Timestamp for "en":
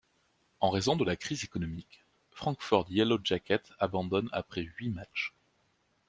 0.61-0.71